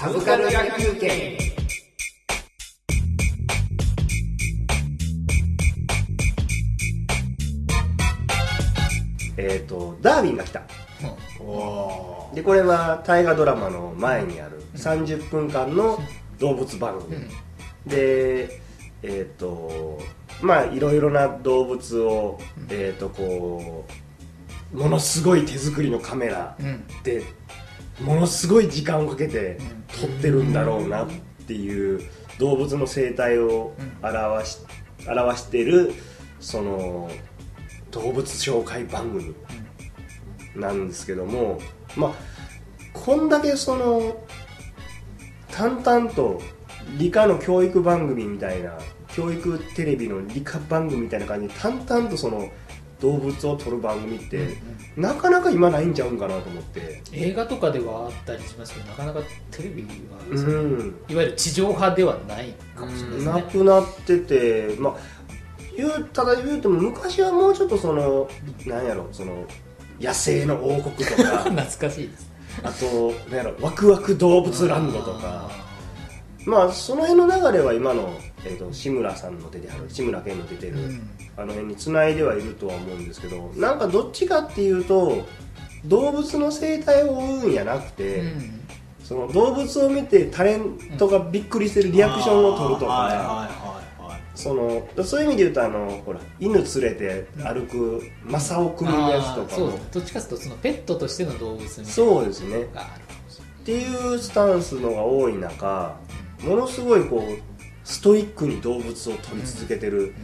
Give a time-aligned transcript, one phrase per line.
[0.00, 1.36] サブカル野球券
[9.36, 10.62] えっ、とダーウィンが来た。
[12.34, 15.98] でこれは大河ドラマの前にある30分間の
[16.38, 17.26] 動物番組、
[17.84, 18.62] で
[19.02, 20.00] えっ、と
[20.40, 22.40] まあいろいろな動物を、
[22.70, 23.84] えっ、とこ
[24.72, 26.86] うものすごい手作りのカメラうん。
[27.02, 27.22] で
[28.00, 29.58] ものすごい時間をかけて
[30.00, 31.08] 撮ってるんだろうなっ
[31.46, 32.00] ていう
[32.38, 34.58] 動物の生態を表し
[35.06, 35.92] 表してる
[36.40, 37.10] その
[37.90, 39.34] 動物紹介番組
[40.56, 41.60] なんですけども
[41.96, 42.12] まあ
[42.92, 44.16] こんだけその
[45.50, 46.40] 淡々と
[46.98, 48.78] 理科の教育番組みたいな
[49.08, 52.48] 教育テレビの理科番組みたいな感じで淡々とその
[53.00, 54.56] 動物を撮る番組って
[54.96, 57.02] なかなか今ないんちゃうんかなと思って。
[57.12, 59.20] 映画とかではあったりしますけどなかなか
[59.50, 60.94] テレビは、うん。
[61.08, 64.96] いわゆる地上波ではないかもしれないですなね、くなっててまあ
[65.76, 68.28] 言うただ言うても昔はもうちょっとその
[68.66, 69.44] なんやろその
[70.00, 72.30] 野生の王国とか 懐かしいです。
[72.62, 75.50] あとなんやろワクワク動物ランドとか
[76.46, 81.10] まあその辺の流れは今の、えー、と志村さんの出てはる志村けんの出てる、うん。
[81.36, 85.26] あの辺につないではいるとは思うんですけどなんかどっちかっていうと
[85.84, 88.60] 動物の生態を追うんやなくて、うん。
[89.10, 93.50] その動物を見てタレントがびっくりしてるリアクションを取るとか、
[94.36, 101.90] そのそういう意味で言うとあのほら犬連れて歩く正雄君のやつとあーそうどっちかというとそのペットとしての動物みたいな。
[101.90, 102.62] そうですね。
[102.62, 102.66] っ
[103.64, 105.96] ていうスタンスのが多い中
[106.42, 110.14] ものすごいこうストイックに動物を撮り続けてる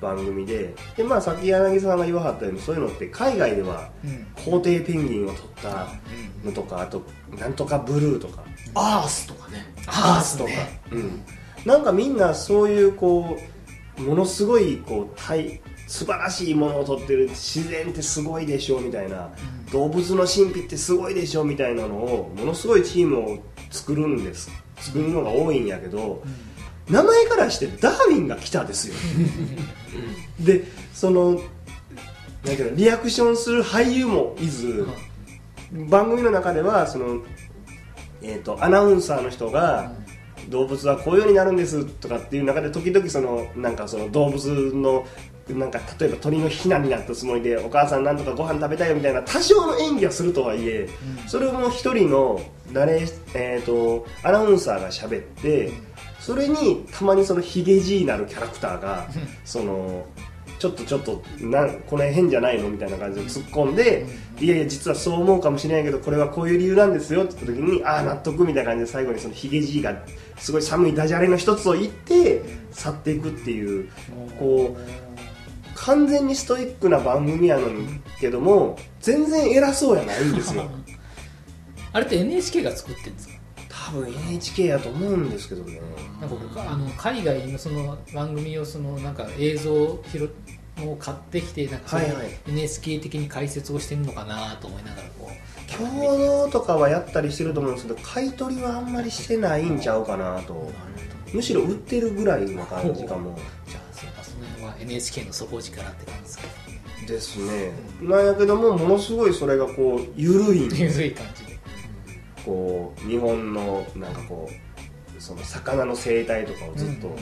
[0.00, 3.90] 番組でで、まあ、さっき柳さんが言わはったようにそういうのって海外では
[4.44, 5.88] 皇帝ペンギンを撮った
[6.44, 7.02] のとかあと
[7.38, 8.44] なんとかブルーとか。
[8.74, 9.66] アースとかね。
[9.86, 10.80] アースとか、ね。
[10.92, 11.22] うん、
[11.64, 13.38] なんかみんなそういうこ
[13.98, 17.28] うものすごいこう大素晴らしいものを撮ってる。
[17.30, 19.30] 自然ってすごいでしょみたいな、
[19.72, 23.38] 動物の神秘ってすごいでしょみたいなのをものすごいチームを
[23.70, 26.22] 作るんです作るのが多いんやけど、
[26.88, 28.94] 名前からしてダーウィンが来たですよ。
[30.40, 34.86] でそのなんていうのリアクションする俳優もいず、
[35.72, 37.22] 番組の中ではその、
[38.22, 39.92] えー、とアナウンサーの人が、
[40.48, 45.06] 動物はこういうようになるんですとかっていう中で時々そのなんかその動物の
[45.48, 50.88] なんか例えば鳥のヒナになったつもりでお母さんなんとかご飯食べたいよみたいな多少の演技はするとはいえ、
[51.26, 52.40] それをもう一人の
[52.72, 53.00] 誰、
[53.34, 55.72] えー、とアナウンサーが喋って
[56.20, 59.08] それにたまにそのヒゲじいなるキャラクターが
[59.44, 60.04] その
[60.58, 62.68] ちょっとちょっとなんこの辺変じゃないの？
[62.68, 64.06] みたいな感じで突っ込んで、
[64.40, 69.96] いやいや実はそう思うかもしれないけどこれはこういう理由なんですよって言った時にああ納得みたいな感じで最後にそのヒゲじいが
[70.38, 72.42] すごい寒いダジャレの一つを言って
[72.72, 73.88] 去っていくっていう
[74.38, 74.80] こう
[75.74, 77.86] 完全にストイックな番組やのに
[78.20, 80.64] けども全然偉そうやないんですよ。
[81.92, 83.34] あれって NHK が作ってるんですか？
[83.90, 85.80] 多分 NHK やと思うんですけどね。
[86.20, 90.30] なんか僕あの海外のその番組をそのなんか映像を拾
[90.80, 91.96] を買ってきてなんかそ
[92.48, 100.70] NHK 的に解説をしてるのかなと思いながらこう共同とかはやったりしてると思うんですけど買い取りはあんまりしてないんちゃうかなと。
[101.34, 103.38] むしろ売ってるぐらいの感じかも。
[103.66, 106.44] じゃあそうかその辺は NHK の底力って感じですか？
[107.06, 107.72] ですね。
[108.00, 110.60] なんやけどもものすごいそれがこう緩い。
[110.60, 111.44] んですゆるい感じ。
[111.44, 111.47] で
[112.44, 114.48] こう日本のなんかこ
[115.16, 117.14] うその魚の生態とかをずっと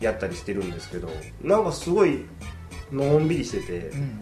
[0.00, 1.08] やったりしてるんですけど、
[1.42, 2.24] なんかすごい
[2.90, 4.20] のんびりしてて、うん。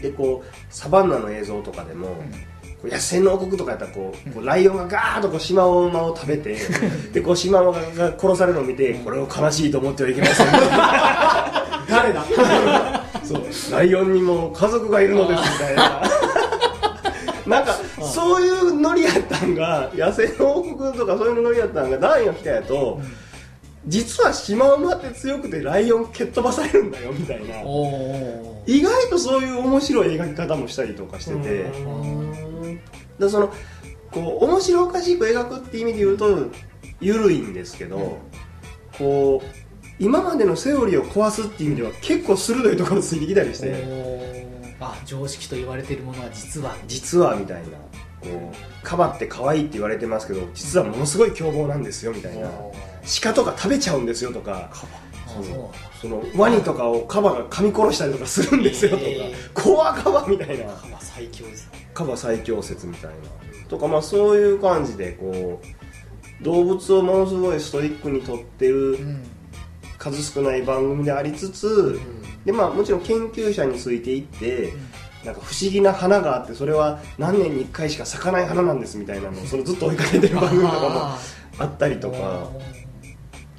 [0.00, 2.14] でこうサバンナの映像とかでも、こ
[2.84, 6.56] う野生の王国とかやったらこう,、こうライオンがガーッとこうシマウマを食べて
[7.12, 10.46] でこうシマウマが殺されるのを見てこれを悲しいと思ってはいけません。
[11.88, 12.24] 誰だ？
[13.24, 16.02] そうライオンにも家族がいるのですみたいな。
[17.46, 18.53] なんかそういう
[18.84, 23.00] ノリやったんが野生の王国とかそういうノリやったんがダーウィンが来たやと、
[23.86, 27.60] 実はシマウマって強くてライオン蹴っ飛ばされるんだよみたいな。
[28.66, 31.70] 意外とそういう面白い描き方もしたりとかしてて。
[33.18, 33.52] でその
[34.10, 36.50] こう面白おかしく描くって意味で言うと
[37.00, 38.18] 緩いんですけど、
[38.98, 39.46] こう
[39.98, 44.44] 今までのセオリーを壊すっていう意味では結構鋭いところついてきたりして。
[44.80, 47.68] あ常識と言われているものは実は実はみたいな
[48.24, 52.48] こうカバって可愛いって言われてますけど実はものすごい凶暴なんですよみたいな。
[53.22, 54.70] 鹿とか食べちゃうんですよとか。
[54.72, 54.94] あ
[56.00, 59.34] そのワニとかをカバが噛み殺したりとかするんですよとか、え。
[59.34, 60.72] ー怖カバみたいな。
[60.72, 61.90] カバ最強ですね。
[61.92, 63.16] カバ最強説みたいな。
[63.68, 65.60] とかまあそういう感じでこ
[66.40, 69.24] う動物をものすごいストイックに撮ってるうん。
[69.96, 71.98] 数少ない番組でありつつ、
[72.44, 74.74] でまあ、もちろん研究者についていって、
[75.24, 81.18] なんか不思議な花があってそれは何年に1回しか咲かない花なんですみたいなのを それずっと追いかけてる番組とかもあ
[81.58, 82.48] あったりとか。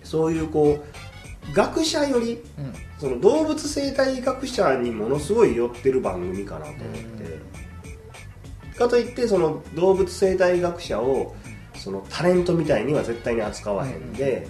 [0.04, 0.80] そういうこ
[1.52, 2.74] う学者よりーうん。
[2.98, 6.78] その動物生態学者にものすごい寄ってる番組かなと思っ
[8.74, 11.36] て、かといってその動物生態学者を
[11.76, 14.48] そのタレントみたいには絶対に扱わへんで、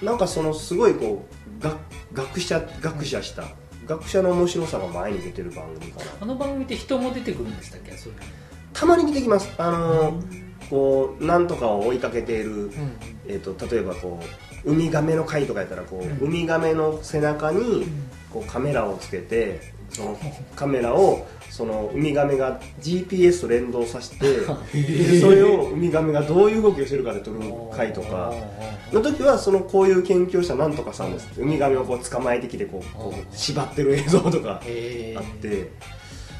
[0.00, 1.26] なんかそのすごいこ
[1.60, 1.76] うが
[2.12, 3.44] 学者学者した
[3.86, 6.06] 学者の面白さが前に出てる番組かな。
[6.20, 7.92] あの番組って人も出てくるんでしたっけ？
[7.92, 8.18] そういう
[8.72, 9.52] たまに出てきます。
[9.58, 12.72] あのーこうなんとかを追いかけている、うん。
[13.26, 14.18] えー、と例えばこ
[14.64, 16.28] うウミガメの回とかやったらこう、うん。
[16.28, 17.84] ウミガメの背中に
[18.32, 19.60] こうカメラをつけて
[19.92, 20.18] その
[20.56, 24.26] カメラをそのウミガメが GPS と連動させて
[24.72, 27.40] でそれをウミガメがどういう動きをしてるかで撮る
[27.74, 28.32] 回とか。
[28.92, 31.28] の時はそのこういう研究者なんとかさんです。
[31.40, 35.70] ウミガメをこう捕まえてきてこうこう縛ってる映像とかへあって。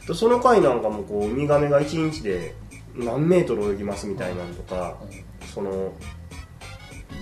[0.07, 2.55] でその回なんかもこうウミガメが1日で
[2.95, 4.99] 何メートル泳ぎますみたいなのとか
[5.55, 5.93] その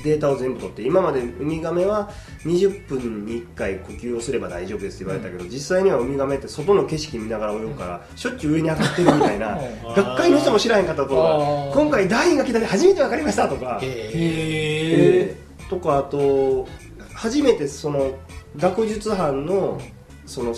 [0.05, 2.11] データを全部取って今までウミガメは
[2.45, 9.61] 20分に1回呼吸をすれば大丈夫ですって言われたけど、実際にはウミガメって外の景色見ながら泳ぐからしょっちゅう上に上がってるみたいなうん
[9.95, 11.73] 学会の人も知らへんかったとこあがー。
[11.73, 13.79] 今回団員が来たで初めて分かりましたとか。
[13.83, 16.67] へへえーとかあと
[17.15, 18.19] 初めてその
[18.57, 19.81] 学術班の
[20.27, 20.53] その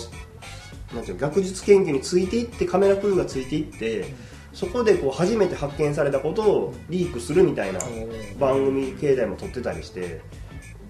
[0.93, 4.05] なんていうの学術研究についていってカメラクルーがついていって
[4.53, 8.37] そこでこう初めて発見されたことをリークするみたいなー。
[8.39, 10.21] 番組形態も撮ってたりして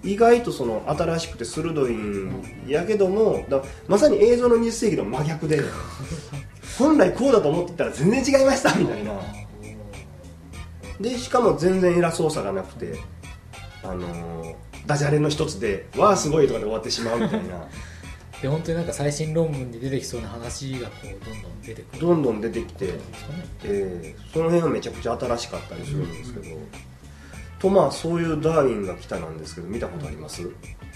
[0.02, 2.30] 意外とその新しくて鋭いん
[2.68, 5.62] やけどもだまさに映像の20世紀の真逆で
[6.78, 9.12] 本来こうだと思ってたら全然違いましたみたいな。
[11.00, 12.98] でしかも全然偉そうさがなくて
[13.82, 14.54] あのー
[14.86, 17.66] ダジャレの一つで「わあすごい」とかで終わってしまうみたいな
[18.44, 22.00] で本当になんか最新論文に出てきそうな話がこうどんどん出てくる。
[22.02, 22.92] どんどん出てきて、ね。
[23.64, 26.56] えーその辺はめちゃくちゃ新しかったりするんですけど、
[27.58, 30.42] とまあそういうダーウィンが来たなんですけど見たことあります？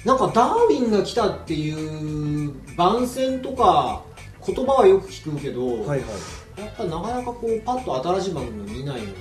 [0.04, 4.02] なんかダーウィンが来たっていう番宣とか
[4.46, 6.00] 言葉はよく聞くけど、はいはい。
[6.60, 9.12] やっぱなかなかこうパッと新しい番組を見ないんで、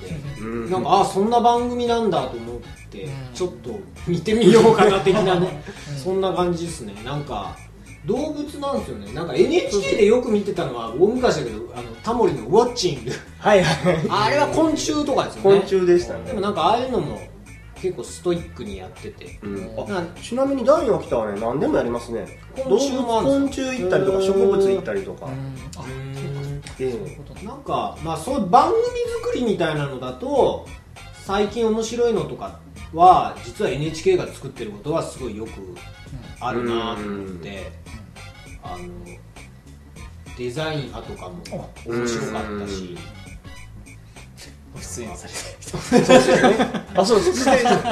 [0.41, 0.69] うん。
[0.69, 2.59] なんかあそんな番組なんだと思っ
[2.89, 3.11] て、うん。
[3.33, 5.63] ちょっと見てみようかな的なね、
[5.93, 5.97] うん。
[5.97, 6.93] そんな感じですね。
[7.05, 7.55] なんか
[8.07, 9.13] 動物なんですよね。
[9.13, 13.11] なんか NHK でよく見てたのは大昔だけどあのタモリの「ウォッチング。
[13.37, 16.23] はいはい」あれは昆虫とかですよ昆ね虫でしたね。
[16.25, 17.19] でもなんかああいうのも
[17.75, 19.37] 結構ストイックにやってて。
[19.43, 19.69] うん。
[20.21, 21.39] ちなみにダーウィンが来たはね。
[21.39, 22.39] 何でもやりますね。
[22.57, 25.25] 動昆虫物昆虫行ったりとか植物行ったりとか。
[25.25, 25.31] うん。
[25.77, 25.85] あ
[26.79, 28.81] えそういうことなんかまあそう番組
[29.23, 30.65] 作りみたいなのだと
[31.25, 32.59] 最近面白いのとか
[32.93, 35.51] は実は NHK が作ってることはすごいよく
[36.39, 37.71] あるなと思って
[38.73, 38.83] あの
[40.37, 42.97] デザイン画とかも面白かったし。
[44.73, 47.01] ご出演された人。
[47.01, 47.45] あそうです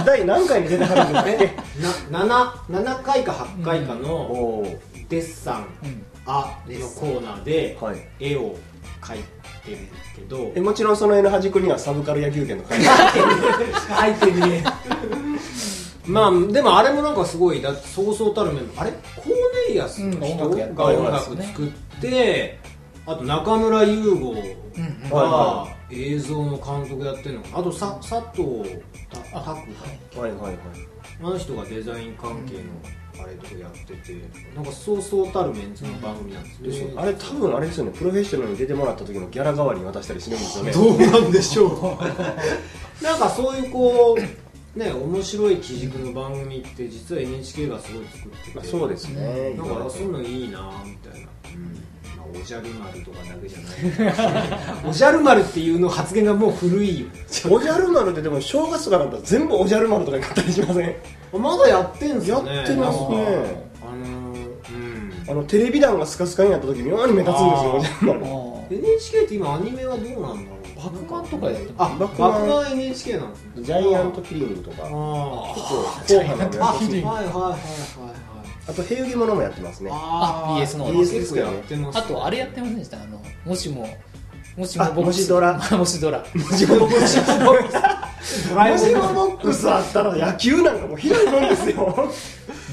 [0.05, 4.79] 第何回に出てはるんですかえな 7, 7回か8回かおのお
[5.09, 7.97] デッサンうんあのコーナーではい。
[8.19, 8.55] 絵を
[9.01, 9.23] 描い
[9.63, 9.77] てる
[10.15, 10.51] けど。
[10.55, 14.63] えもちろんその絵の端っこにはサブカル野球拳の書い てある書いてね
[16.07, 18.91] まあでもあれもなんかすごいだそうそうたるメンバーあれ？
[18.91, 19.27] コー
[19.67, 21.69] ネリアスの人が音楽作っ
[22.01, 22.59] て
[23.05, 24.33] あと中村優吾
[25.09, 27.59] が映像の監督やってるのかな。
[27.59, 28.79] あとさ佐藤
[29.11, 29.57] 拓は
[30.17, 30.55] いはいはい。
[31.21, 32.61] あの人がデザイン関係の
[33.23, 34.21] あれとかやってて
[34.53, 37.91] なんかそうそうたるメンツの番組なんですね、あれ多分あれですよね。
[37.91, 40.71] プロフェッショナルに出てもらった時のギャラ代わりに渡したりするんですよね。
[40.73, 41.71] どうなんでしょう。
[43.03, 44.44] なんかそういうこう
[44.75, 48.67] ね面白い基軸の番組って実は NHK がすごい作ってて。
[48.67, 49.53] そうですね。
[49.57, 51.27] なんかそういうのいいなみたいな、
[52.17, 54.85] まあ、おじゃる丸とかだけじゃない。
[54.89, 57.07] おじゃる丸っていうの発言がもう古いよ。
[57.49, 60.95] おじゃる丸ってでも正月とかだったら全部おじゃる丸とかになったりしません？
[61.41, 62.55] まだやってんすよね。
[62.55, 63.65] やってますね。
[63.81, 65.11] あのーうん。
[65.27, 68.25] あのテレビ団がスカスカになった時妙に目立つんですよおじゃる丸。
[68.25, 70.75] あ NHK って今アニメはどうなんだろう？
[70.75, 73.51] バックマンとかやってあバックマンバックマン NHK なんですね。
[73.63, 74.77] ジャイアントキリングとか。
[74.83, 77.59] あ結構硬派なのやつあはいはいはいはいはい。
[78.67, 79.89] あと平泳ものもやってますね。
[79.93, 80.91] あ BS の。
[80.93, 82.97] BS ですよねやってますあとあれやってませんでした？
[83.01, 83.87] あのもしも
[84.57, 85.59] もしももしドラ。
[85.77, 86.19] もしドラ。
[86.33, 87.53] もしもボックスド
[88.53, 92.09] もしもボックスあったら野球なんかもうひどいもんですよ。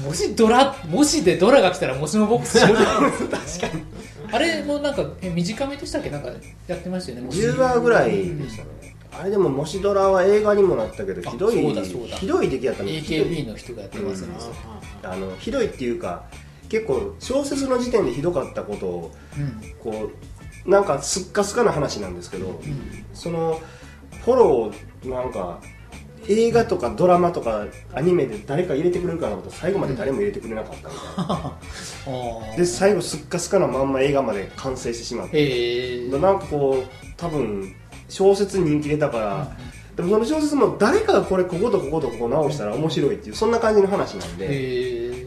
[0.03, 2.91] もしドラもしでドラが来たらもしもボックスしよう確
[3.29, 3.83] かに。
[4.31, 6.09] あれもなんかえ短めでしたっけ？
[6.09, 6.29] なんか
[6.67, 7.39] やってましたよねもし。
[7.39, 8.69] 10話ぐらいでしたね。
[9.11, 11.61] あれでももしドラは映画にもなったけどあひどい
[12.15, 12.89] ひどい出来やったの。
[12.89, 14.33] AKB の人がやってますね、
[15.03, 16.23] あのひどいっていうか
[16.67, 20.09] 結構小説の時点でひどかったことをうんこ
[20.65, 22.59] うなんかすっかすかな話なんですけど、
[23.13, 23.61] その
[24.25, 25.59] フォローなんか
[26.27, 35.37] 映画とかドラマとかアニメで誰か入れてくれるかなと最後まで誰も入れてくれなかったみたいな、 で最後すっかすかなまんま映画まで完成してしまって。
[35.37, 37.75] へえなんかこう多分
[38.07, 39.57] 小説人気出たから、
[39.97, 45.23] でもその小説も誰かがこれこことこことここ直したら面白いっていうそんな感じの話なんで、へえ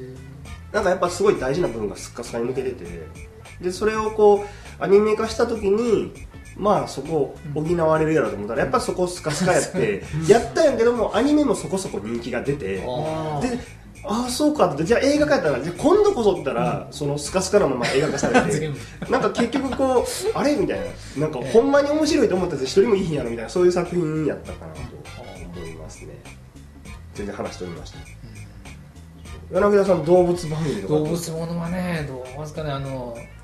[0.73, 2.85] なんかやっぱすごい大事な部分がすっかすかに抜けてて。
[3.61, 4.45] でそれをこ
[4.79, 6.13] うアニメ化した時に
[6.57, 13.59] まあそこ補われるやろうと思ったらやっぱそこスカスカやってやったんやけどもアニメもそこそこ人気が出てあで
[14.09, 18.71] ああそうかってじゃあ映画化やったらじゃあ今度こそったら、そのスカスカなまま映画化されて
[19.11, 20.05] なんか結局こう
[20.39, 20.55] あれ？
[20.55, 20.79] みたい
[21.17, 21.23] な。
[21.23, 24.81] なんかほんまに面白いと思ったやつ一人もいいひんやろみたいなそういう作品やったかなと
[25.59, 26.15] 思いますね。
[27.15, 27.99] 全然話しておりました。
[29.53, 32.71] 柳田さん動物番組とか動物ものはねどうますかね？
[32.71, 33.36] あの、うん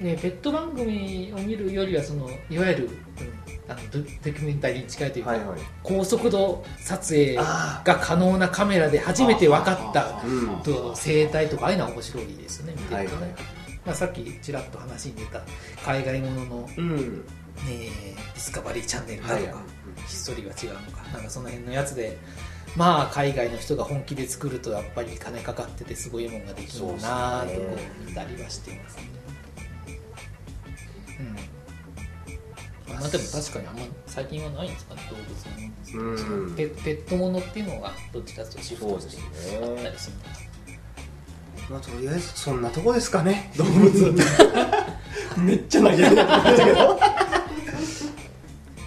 [0.00, 5.58] ね、ペット番組を見るよりはそのいわゆる、うんあのドドキュメンタリーに近いというか、はいはい。
[5.82, 10.62] 高速度撮影あが可能なカメラで初めて分かったうん。
[10.62, 13.34] と生態とかああいうのは面白いですよね見てはいるとね、はい。
[13.84, 15.42] まあ、さっきちらっと話に出た
[15.84, 16.96] 海外ものの、うん。
[16.96, 17.20] ね、
[17.66, 19.54] ディスカバリーチャンネルだとか、はいはい。
[20.06, 22.16] ひっそりは違うのかなんかその辺のやつで
[22.74, 29.17] まあ海外の人が本気で作るとやっぱり金かかっててすごいもんができるなぁとこう見たりはしてますね
[31.20, 32.94] うん。
[32.94, 36.10] まあでも確かにあんま最近はないんですかね動物もの
[36.44, 36.54] うん。
[36.54, 40.16] ペペットものっていうのがどっちかというとシフトしてそうですねあったりする
[41.70, 44.14] まあとりあえずそんなとこですかね動物。
[45.38, 47.00] めっちゃ投げやりなってましたけど。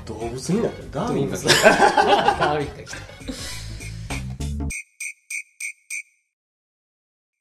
[0.05, 0.91] 動物になってる。
[0.91, 1.69] ダーウィンが来た。
[1.69, 2.97] ダーウィンが来た